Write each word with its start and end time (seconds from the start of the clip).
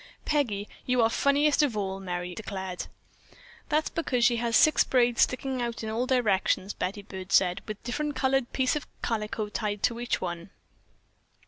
"Peggy, 0.25 0.67
you 0.87 0.99
are 1.03 1.11
funniest 1.11 1.61
of 1.61 1.77
all," 1.77 1.99
Merry 1.99 2.33
declared. 2.33 2.87
"That's 3.69 3.91
because 3.91 4.25
she 4.25 4.37
has 4.37 4.55
six 4.57 4.83
braids 4.83 5.21
sticking 5.21 5.61
out 5.61 5.83
in 5.83 5.91
all 5.91 6.07
directions," 6.07 6.73
Betty 6.73 7.03
Byrd 7.03 7.31
said, 7.31 7.61
"with 7.67 7.77
a 7.77 7.83
different 7.85 8.15
colored 8.15 8.51
piece 8.51 8.75
of 8.75 8.87
calico 9.03 9.47
tied 9.49 9.83
to 9.83 9.99
each 9.99 10.19
one." 10.19 10.49